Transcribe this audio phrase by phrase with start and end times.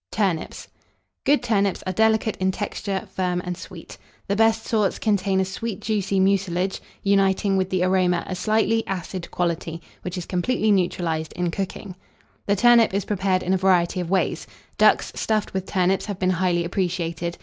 [0.11, 0.67] TURNIPS.
[1.27, 3.99] Good turnips are delicate in texture, firm, and sweet.
[4.27, 9.29] The best sorts contain a sweet juicy mucilage, uniting with the aroma a slightly acid
[9.29, 11.95] quality, which is completely neutralized in cooking.
[12.47, 14.47] The turnip is prepared in a variety of ways.
[14.79, 17.37] Ducks stuffed with turnips have been highly appreciated.